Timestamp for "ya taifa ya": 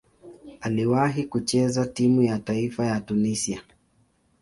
2.21-3.01